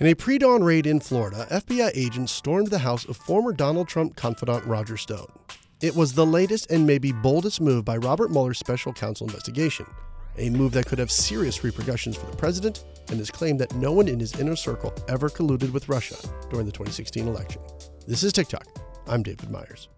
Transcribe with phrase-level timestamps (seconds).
[0.00, 3.88] In a pre dawn raid in Florida, FBI agents stormed the house of former Donald
[3.88, 5.26] Trump confidant Roger Stone.
[5.80, 9.86] It was the latest and maybe boldest move by Robert Mueller's special counsel investigation,
[10.36, 13.90] a move that could have serious repercussions for the president and his claim that no
[13.90, 16.16] one in his inner circle ever colluded with Russia
[16.48, 17.60] during the 2016 election.
[18.06, 18.66] This is TicToc.
[19.08, 19.88] I'm David Meyers.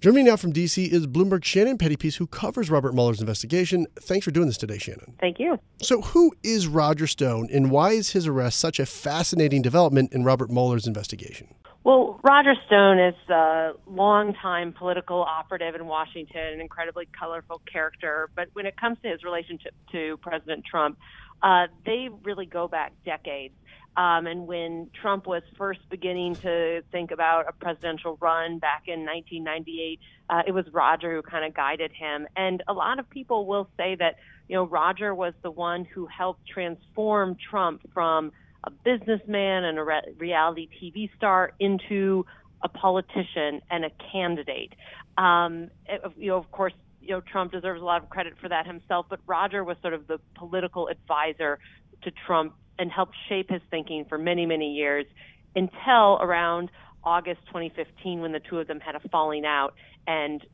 [0.00, 0.84] Joining me now from D.C.
[0.84, 3.84] is Bloomberg Shannon Pettypiece, who covers Robert Mueller's investigation.
[3.98, 5.16] Thanks for doing this today, Shannon.
[5.18, 5.58] Thank you.
[5.82, 10.22] So, who is Roger Stone, and why is his arrest such a fascinating development in
[10.22, 11.52] Robert Mueller's investigation?
[11.82, 18.30] Well, Roger Stone is a longtime political operative in Washington, an incredibly colorful character.
[18.36, 20.96] But when it comes to his relationship to President Trump,
[21.42, 23.54] uh, they really go back decades.
[23.98, 29.04] Um, and when Trump was first beginning to think about a presidential run back in
[29.04, 29.98] 1998,
[30.30, 32.28] uh, it was Roger who kind of guided him.
[32.36, 36.06] And a lot of people will say that, you know, Roger was the one who
[36.06, 38.30] helped transform Trump from
[38.62, 42.24] a businessman and a re- reality TV star into
[42.62, 44.74] a politician and a candidate.
[45.16, 48.48] Um, it, you know, of course, you know, Trump deserves a lot of credit for
[48.48, 51.58] that himself, but Roger was sort of the political advisor
[52.02, 55.06] to Trump and helped shape his thinking for many, many years
[55.54, 56.70] until around
[57.04, 59.74] August 2015 when the two of them had a falling out
[60.06, 60.44] and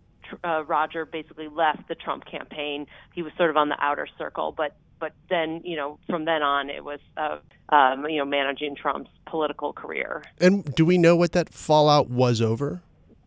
[0.42, 2.86] uh, Roger basically left the Trump campaign.
[3.14, 6.42] He was sort of on the outer circle, but but then you know from then
[6.42, 10.22] on it was uh, um, you know managing Trump's political career.
[10.40, 12.82] And do we know what that fallout was over?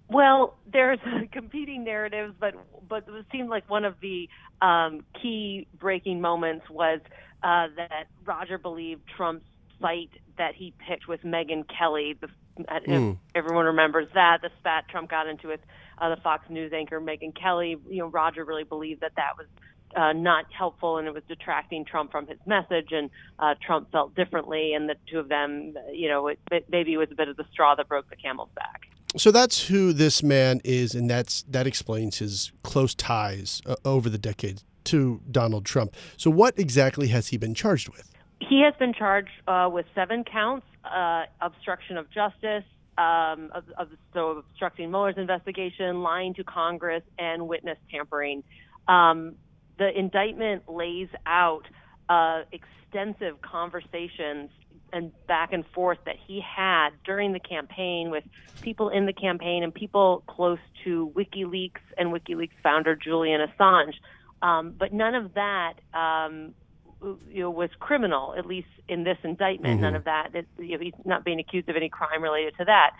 [0.09, 0.99] Well, there's
[1.31, 2.55] competing narratives, but
[2.87, 4.29] but it seemed like one of the
[4.61, 6.99] um, key breaking moments was
[7.43, 9.45] uh, that Roger believed Trump's
[9.81, 12.17] fight that he picked with Megyn Kelly.
[12.19, 13.17] The, mm.
[13.35, 15.59] everyone remembers that the spat Trump got into with
[15.99, 17.77] uh, the Fox News anchor Megyn Kelly.
[17.89, 19.47] You know, Roger really believed that that was
[19.95, 24.15] uh, not helpful and it was detracting Trump from his message, and uh, Trump felt
[24.15, 27.27] differently, and the two of them, you know, it, it, maybe it was a bit
[27.27, 28.87] of the straw that broke the camel's back.
[29.17, 34.09] So that's who this man is, and that's that explains his close ties uh, over
[34.09, 35.95] the decades to Donald Trump.
[36.17, 38.11] So, what exactly has he been charged with?
[38.39, 42.63] He has been charged uh, with seven counts: uh, obstruction of justice,
[42.97, 48.43] um, of, of, so obstructing Mueller's investigation, lying to Congress, and witness tampering.
[48.87, 49.35] Um,
[49.79, 51.63] the indictment lays out
[52.09, 54.49] uh, extensive conversations
[54.93, 58.23] and back and forth that he had during the campaign with
[58.61, 63.93] people in the campaign and people close to WikiLeaks and WikiLeaks founder Julian Assange.
[64.41, 66.53] Um, but none of that um,
[67.01, 69.75] you know, was criminal, at least in this indictment.
[69.75, 69.83] Mm-hmm.
[69.83, 70.29] None of that.
[70.33, 72.91] It, you know, he's not being accused of any crime related to that.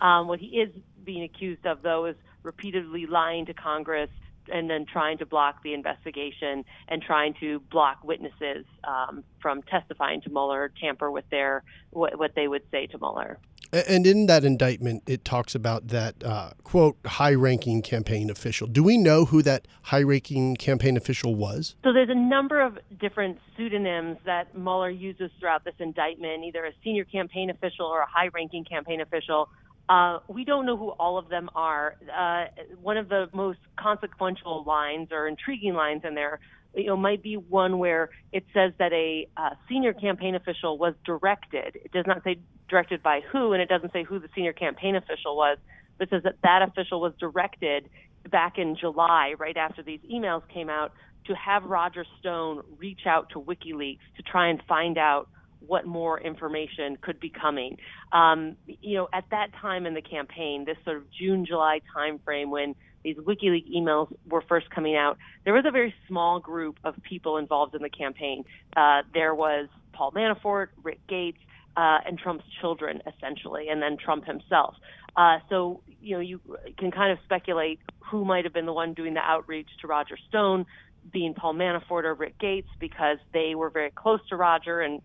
[0.00, 0.70] Um, what he is
[1.04, 4.10] being accused of, though, is repeatedly lying to Congress
[4.52, 10.20] and then trying to block the investigation and trying to block witnesses um, from testifying
[10.22, 13.38] to Mueller, tamper with their what, what they would say to Mueller.
[13.72, 18.68] And in that indictment, it talks about that uh, quote high-ranking campaign official.
[18.68, 21.74] Do we know who that high-ranking campaign official was?
[21.82, 26.72] So there's a number of different pseudonyms that Mueller uses throughout this indictment, either a
[26.84, 29.48] senior campaign official or a high-ranking campaign official.
[29.88, 31.96] Uh, we don't know who all of them are.
[32.12, 32.46] Uh,
[32.82, 36.40] one of the most consequential lines or intriguing lines in there,
[36.74, 40.94] you know, might be one where it says that a uh, senior campaign official was
[41.04, 41.76] directed.
[41.76, 42.38] It does not say
[42.68, 45.58] directed by who, and it doesn't say who the senior campaign official was,
[45.98, 47.88] but says that that official was directed
[48.30, 50.92] back in July, right after these emails came out,
[51.26, 55.28] to have Roger Stone reach out to WikiLeaks to try and find out
[55.66, 57.76] what more information could be coming.
[58.12, 62.50] Um, you know, at that time in the campaign, this sort of June, July timeframe
[62.50, 66.94] when these WikiLeaks emails were first coming out, there was a very small group of
[67.08, 68.44] people involved in the campaign.
[68.76, 71.38] Uh, there was Paul Manafort, Rick Gates,
[71.76, 74.74] uh, and Trump's children, essentially, and then Trump himself.
[75.16, 76.40] Uh, so, you know, you
[76.78, 77.78] can kind of speculate
[78.10, 80.66] who might have been the one doing the outreach to Roger Stone,
[81.12, 85.00] being Paul Manafort or Rick Gates, because they were very close to Roger and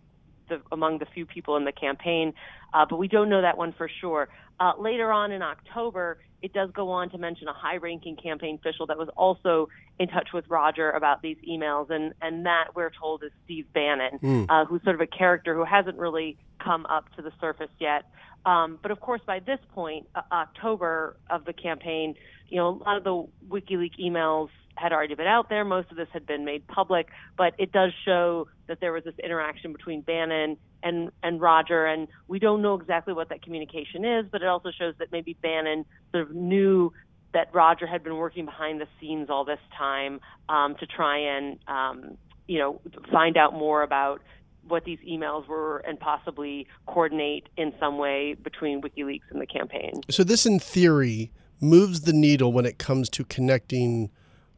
[0.48, 2.32] the, among the few people in the campaign,
[2.74, 4.28] uh, but we don't know that one for sure.
[4.60, 8.86] Uh, later on in October, it does go on to mention a high-ranking campaign official
[8.86, 9.68] that was also
[9.98, 14.18] in touch with Roger about these emails, and and that we're told is Steve Bannon,
[14.22, 14.46] mm.
[14.48, 18.04] uh, who's sort of a character who hasn't really come up to the surface yet.
[18.44, 22.14] Um, but of course, by this point, uh, October of the campaign,
[22.48, 25.64] you know, a lot of the WikiLeaks emails had already been out there.
[25.64, 29.14] Most of this had been made public, but it does show that there was this
[29.22, 34.26] interaction between Bannon and and Roger, and we don't know exactly what that communication is,
[34.30, 36.92] but it also shows that maybe Bannon sort of knew
[37.32, 41.58] that Roger had been working behind the scenes all this time um, to try and
[41.68, 42.80] um, you know
[43.10, 44.20] find out more about
[44.68, 50.02] what these emails were and possibly coordinate in some way between WikiLeaks and the campaign.
[50.08, 54.10] So this, in theory, moves the needle when it comes to connecting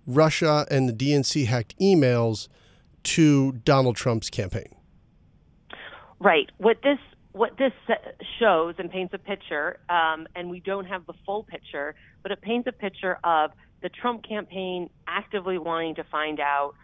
[0.07, 2.49] Russia and the DNC hacked emails
[3.03, 4.75] to Donald Trump's campaign.
[6.19, 6.51] Right.
[6.59, 6.99] What this
[7.33, 7.73] what this
[8.39, 12.41] shows and paints a picture, um, and we don't have the full picture, but it
[12.41, 13.51] paints a picture of
[13.83, 16.75] the Trump campaign actively wanting to find out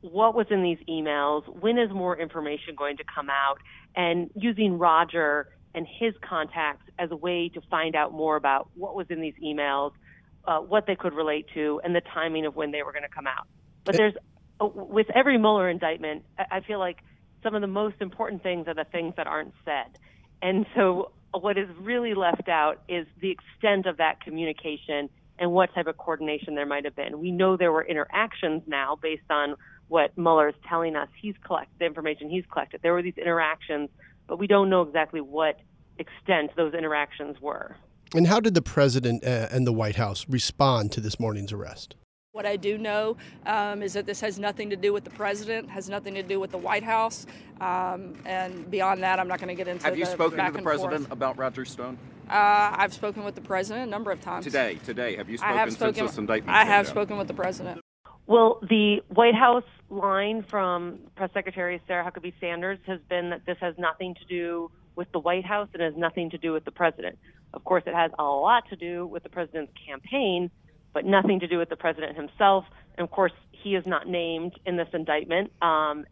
[0.00, 3.58] what was in these emails, when is more information going to come out,
[3.94, 8.94] and using Roger and his contacts as a way to find out more about what
[8.94, 9.92] was in these emails,
[10.44, 13.08] uh, what they could relate to, and the timing of when they were going to
[13.08, 13.46] come out.
[13.84, 14.14] But there's,
[14.60, 16.98] uh, with every Mueller indictment, I feel like
[17.42, 19.98] some of the most important things are the things that aren't said.
[20.40, 25.08] And so what is really left out is the extent of that communication
[25.38, 27.18] and what type of coordination there might have been.
[27.18, 29.56] We know there were interactions now based on
[29.88, 31.08] what Mueller is telling us.
[31.20, 32.80] He's collected the information he's collected.
[32.82, 33.88] There were these interactions,
[34.28, 35.58] but we don't know exactly what
[35.98, 37.76] extent those interactions were.
[38.14, 41.96] And how did the president uh, and the White House respond to this morning's arrest?
[42.32, 43.16] What I do know
[43.46, 46.40] um, is that this has nothing to do with the president, has nothing to do
[46.40, 47.26] with the White House,
[47.60, 49.84] um, and beyond that, I'm not going to get into.
[49.84, 51.12] Have you spoken to the president forth.
[51.12, 51.98] about Roger Stone?
[52.28, 54.46] Uh, I've spoken with the president a number of times.
[54.46, 56.56] Today, today, have you spoken, I have spoken since this indictment?
[56.56, 56.94] I have down?
[56.94, 57.82] spoken with the president.
[58.26, 63.58] Well, the White House line from Press Secretary Sarah Huckabee Sanders has been that this
[63.60, 66.70] has nothing to do with the White House and has nothing to do with the
[66.70, 67.18] president.
[67.54, 70.50] Of course, it has a lot to do with the president's campaign,
[70.92, 72.64] but nothing to do with the president himself.
[72.96, 75.52] And of course, he is not named in this indictment.
[75.62, 76.04] Um,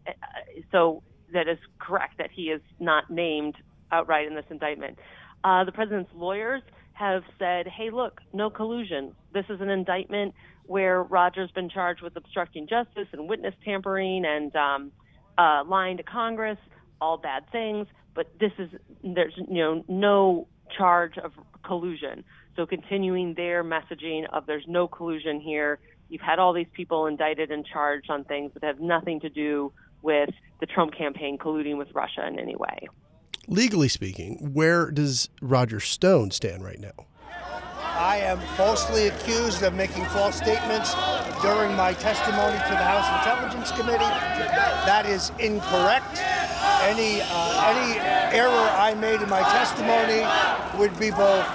[0.70, 1.02] so
[1.32, 3.54] that is correct that he is not named
[3.92, 4.98] outright in this indictment.
[5.42, 9.14] Uh, the president's lawyers have said, hey, look, no collusion.
[9.32, 10.34] This is an indictment
[10.66, 14.92] where Roger's been charged with obstructing justice and witness tampering and um,
[15.38, 16.58] uh, lying to Congress,
[17.00, 17.87] all bad things.
[18.14, 18.69] But this is,
[19.02, 20.46] there's, you know, no
[20.76, 21.32] charge of
[21.64, 22.25] collusion.
[22.56, 25.78] So continuing their messaging of there's no collusion here.
[26.08, 29.72] You've had all these people indicted and charged on things that have nothing to do
[30.02, 30.31] with
[30.61, 32.88] the Trump campaign colluding with Russia in any way.
[33.46, 37.06] Legally speaking, where does Roger Stone stand right now?
[38.00, 40.94] I am falsely accused of making false statements
[41.43, 43.99] during my testimony to the House Intelligence Committee.
[44.88, 46.16] That is incorrect.
[46.81, 48.00] Any uh, any
[48.34, 50.25] error I made in my testimony
[50.78, 51.46] would be both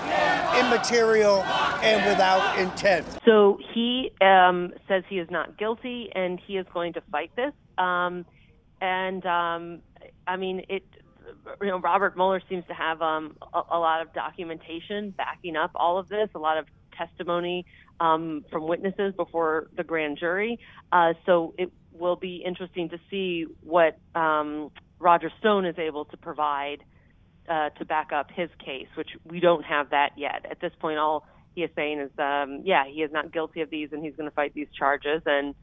[0.60, 3.06] immaterial and without intent.
[3.26, 7.54] So he um, says he is not guilty, and he is going to fight this.
[7.78, 8.26] Um,
[8.82, 9.80] and um,
[10.28, 10.84] I mean, it.
[11.60, 15.72] You know, Robert Mueller seems to have um, a, a, lot of documentation backing up
[15.74, 16.66] all of this, a lot of
[16.96, 17.66] testimony
[18.00, 20.60] um, from witnesses before the grand jury.
[20.92, 24.70] Uh, so it will be interesting to see what um,
[25.00, 26.84] Roger Stone is able to provide
[27.50, 30.46] uh, to back up his case, which we don't have that yet.
[30.50, 33.70] At this point, all he is saying is, um, yeah, he is not guilty of
[33.70, 35.56] these, and he's going to fight these charges, and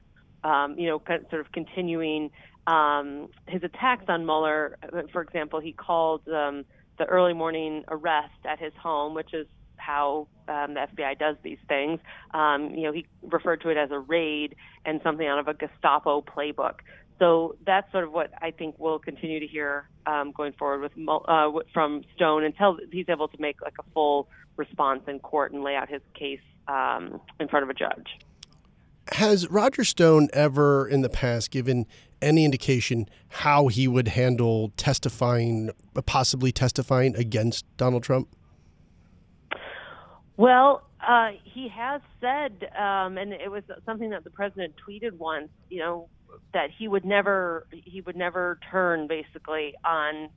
[0.45, 2.31] um, you know, sort of continuing
[2.67, 4.79] um, his attacks on Mueller.
[5.13, 6.65] For example, he called um,
[6.99, 9.47] the early morning arrest at his home, which is
[9.77, 11.99] how um, the FBI does these things.
[12.33, 15.55] Um, you know, he referred to it as a raid and something out of a
[15.55, 16.77] Gestapo playbook.
[17.19, 20.93] So that's sort of what I think we'll continue to hear um, going forward with
[21.09, 25.63] uh, from Stone until he's able to make like a full response in court and
[25.63, 28.09] lay out his case um, in front of a judge.
[29.13, 31.87] Has Roger Stone ever in the past given
[32.21, 35.71] any indication how he would handle testifying,
[36.07, 38.29] possibly testifying against Donald Trump?
[40.37, 45.49] Well, uh, he has said, um, and it was something that the president tweeted once.
[45.69, 46.09] You know,
[46.53, 50.31] that he would never he would never turn basically on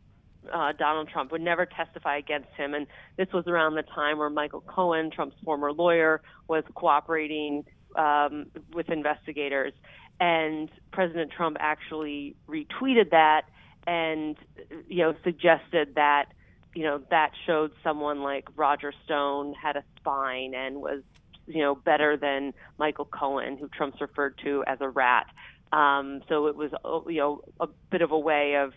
[0.53, 2.73] uh, Donald Trump would never testify against him.
[2.73, 2.87] And
[3.17, 8.89] this was around the time where Michael Cohen, Trump's former lawyer, was cooperating um, with
[8.89, 9.73] investigators.
[10.19, 13.43] And President Trump actually retweeted that
[13.87, 14.37] and,
[14.87, 16.25] you know, suggested that,
[16.73, 21.01] you know, that showed someone like Roger Stone had a spine and was,
[21.47, 25.27] you know, better than Michael Cohen, who Trump's referred to as a rat.
[25.75, 26.71] Um, so it was,
[27.07, 28.71] you know, a bit of a way of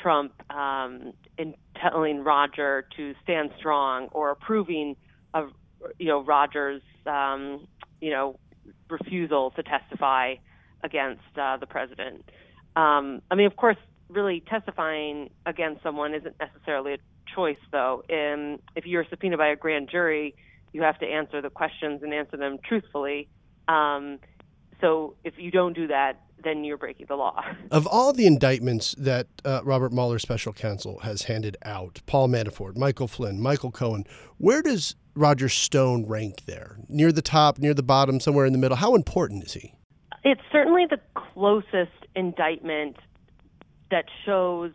[0.00, 4.94] Trump um, in telling Roger to stand strong or approving
[5.32, 5.50] of,
[5.98, 7.66] you know, Roger's, um,
[8.00, 8.38] you know,
[8.88, 10.34] refusal to testify
[10.84, 12.22] against uh, the president.
[12.76, 13.76] Um, I mean, of course,
[14.08, 16.98] really testifying against someone isn't necessarily a
[17.34, 18.04] choice, though.
[18.08, 20.36] And if you're subpoenaed by a grand jury,
[20.72, 23.28] you have to answer the questions and answer them truthfully.
[23.66, 24.18] Um,
[24.80, 27.42] so if you don't do that, then you're breaking the law.
[27.70, 32.76] Of all the indictments that uh, Robert Mueller's special counsel has handed out, Paul Manafort,
[32.76, 34.04] Michael Flynn, Michael Cohen,
[34.38, 36.76] where does Roger Stone rank there?
[36.88, 38.76] Near the top, near the bottom, somewhere in the middle?
[38.76, 39.74] How important is he?
[40.22, 42.96] It's certainly the closest indictment
[43.90, 44.72] that shows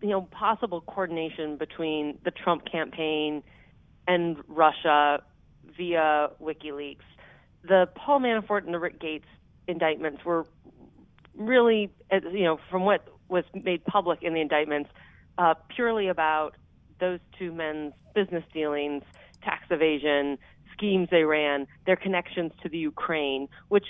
[0.00, 3.42] you know possible coordination between the Trump campaign
[4.08, 5.22] and Russia
[5.76, 6.98] via WikiLeaks.
[7.62, 9.26] The Paul Manafort and the Rick Gates
[9.70, 10.46] indictments were
[11.36, 14.90] really, you know, from what was made public in the indictments,
[15.38, 16.56] uh, purely about
[16.98, 19.02] those two men's business dealings,
[19.42, 20.38] tax evasion,
[20.72, 23.86] schemes they ran, their connections to the Ukraine, which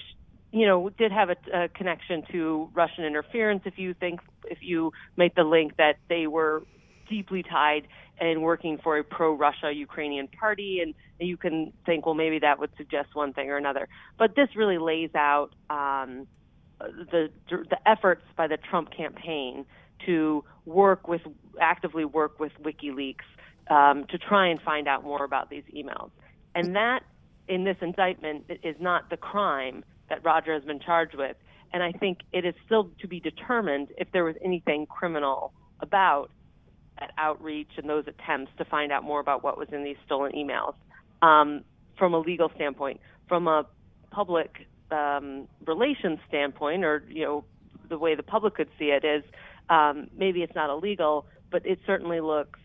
[0.53, 3.63] you know did have a, a connection to Russian interference.
[3.65, 6.63] If you think, if you make the link that they were
[7.11, 7.88] deeply tied
[8.19, 12.71] and working for a pro-Russia Ukrainian party, and you can think, well, maybe that would
[12.76, 13.88] suggest one thing or another.
[14.19, 16.26] But this really lays out um,
[16.79, 19.67] the the efforts by the Trump campaign
[20.07, 21.23] to work with
[21.61, 23.29] actively work with WikiLeaks
[23.71, 26.11] um, to try and find out more about these emails.
[26.55, 27.00] And that,
[27.49, 31.37] in this indictment, is not the crime that Roger has been charged with.
[31.73, 36.31] And I think it is still to be determined if there was anything criminal about
[37.00, 40.33] that outreach and those attempts to find out more about what was in these stolen
[40.33, 40.75] emails
[41.23, 41.64] um,
[41.99, 43.00] from a legal standpoint.
[43.28, 43.66] From a
[44.11, 47.45] public um, relations standpoint, or you know,
[47.88, 49.25] the way the public could see it is
[49.69, 52.59] um, maybe it's not illegal, but it certainly looks,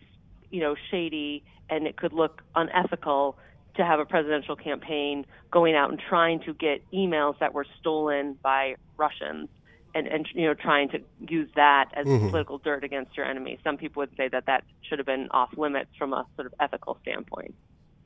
[0.50, 3.38] you know, shady, and it could look unethical
[3.76, 8.36] to have a presidential campaign going out and trying to get emails that were stolen
[8.42, 9.48] by Russians
[9.96, 12.28] and, and you know trying to use that as mm-hmm.
[12.28, 13.58] political dirt against your enemy.
[13.64, 16.54] Some people would say that that should have been off limits from a sort of
[16.60, 17.54] ethical standpoint.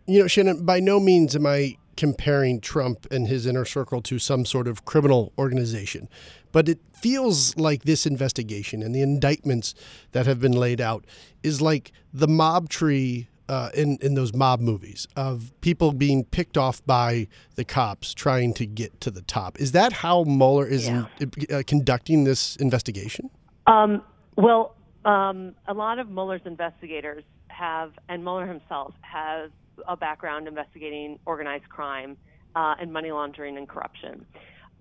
[0.06, 4.18] You know, Shannon, by no means am I comparing Trump and his inner circle to
[4.18, 6.08] some sort of criminal organization.
[6.52, 9.74] But it feels like this investigation and the indictments
[10.12, 11.04] that have been laid out
[11.42, 16.56] is like the mob tree uh, in in those mob movies of people being picked
[16.56, 17.26] off by
[17.56, 19.60] the cops trying to get to the top.
[19.60, 21.06] Is that how Mueller is yeah.
[21.18, 23.28] in, uh, conducting this investigation?
[23.66, 24.02] Um,
[24.36, 29.50] well, um, a lot of Mueller's investigators have, and Mueller himself has
[29.88, 32.16] a background investigating organized crime
[32.54, 34.24] uh, and money laundering and corruption.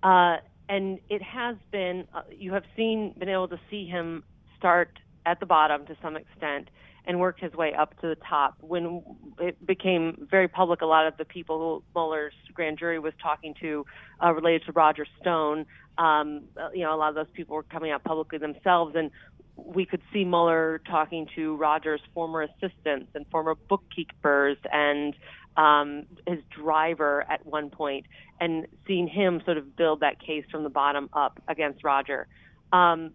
[0.03, 4.23] Uh, and it has been, uh, you have seen, been able to see him
[4.57, 6.69] start at the bottom to some extent
[7.05, 8.55] and work his way up to the top.
[8.61, 9.03] When
[9.39, 13.55] it became very public, a lot of the people who Mueller's grand jury was talking
[13.61, 13.85] to
[14.23, 15.65] uh, related to Roger Stone,
[15.97, 19.11] um, you know, a lot of those people were coming out publicly themselves, and
[19.57, 25.15] we could see Mueller talking to Roger's former assistants and former bookkeepers and
[25.57, 28.05] um, his driver at one point,
[28.39, 32.27] and seeing him sort of build that case from the bottom up against Roger.
[32.71, 33.11] Um,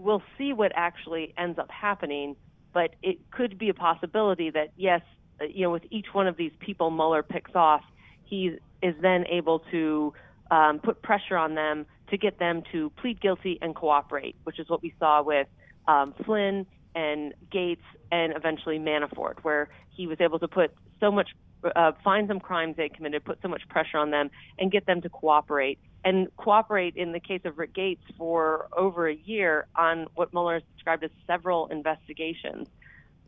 [0.00, 2.36] we'll see what actually ends up happening,
[2.72, 5.02] but it could be a possibility that yes,
[5.40, 7.82] uh, you know, with each one of these people Mueller picks off,
[8.24, 10.12] he is then able to
[10.50, 14.68] um, put pressure on them to get them to plead guilty and cooperate, which is
[14.68, 15.46] what we saw with
[15.86, 21.30] um, Flynn and Gates and eventually Manafort, where he was able to put so much,
[21.76, 25.00] uh, find some crimes they committed, put so much pressure on them, and get them
[25.02, 25.78] to cooperate.
[26.04, 30.54] And cooperate in the case of Rick Gates for over a year on what Mueller
[30.54, 32.68] has described as several investigations.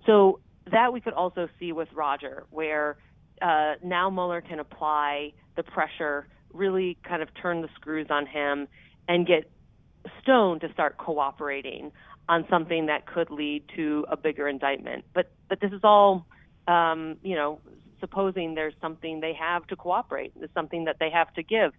[0.07, 2.97] So that we could also see with Roger, where
[3.43, 8.69] uh, now Mueller can apply the pressure, really kind of turn the screws on him,
[9.09, 9.51] and get
[10.23, 11.93] Stone to start cooperating
[12.29, 15.05] on something that could lead to a bigger indictment.
[15.13, 16.27] But but this is all,
[16.67, 17.61] um, you know,
[18.01, 21.73] supposing there's something they have to cooperate, there's something that they have to give,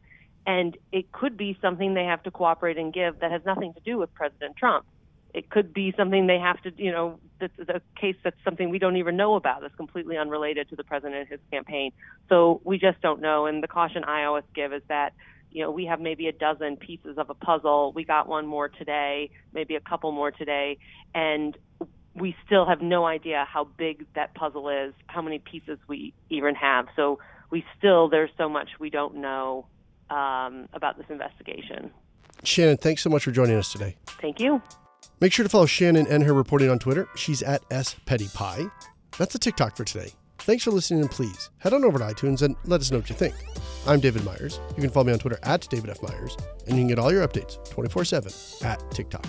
[0.46, 3.80] and it could be something they have to cooperate and give that has nothing to
[3.82, 4.86] do with President Trump.
[5.34, 8.98] It could be something they have to, you know, the, case that's something we don't
[8.98, 11.92] even know about that's completely unrelated to the president and his campaign.
[12.30, 13.48] So we just don't know.
[13.48, 15.14] And the caution I always give is that
[15.54, 17.94] you know, we have maybe a dozen pieces of a puzzle.
[17.94, 20.80] We got one more today, maybe a couple more today,
[21.14, 21.56] and
[22.16, 26.56] we still have no idea how big that puzzle is, how many pieces we even
[26.56, 26.88] have.
[26.96, 27.20] So
[27.50, 29.68] we still, there's so much we don't know
[30.10, 31.92] um, about this investigation.
[32.44, 33.96] Shannon, thanks so much for joining us today.
[34.22, 34.62] Thank you.
[35.20, 37.08] Make sure to follow Shannon and her reporting on Twitter.
[37.16, 38.66] She's at S Petty Pie.
[39.18, 40.12] That's the TicToc for today.
[40.40, 43.10] Thanks for listening, and please head on over to iTunes and let us know what
[43.10, 43.34] you think.
[43.88, 44.60] I'm David Meyers.
[44.76, 46.02] You can follow me on Twitter at David F.
[46.04, 46.36] Meyers,
[46.68, 48.32] and you can get all your updates 24 7
[48.68, 49.26] at TicToc.